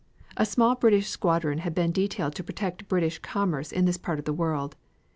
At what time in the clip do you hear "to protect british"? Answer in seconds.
2.33-3.19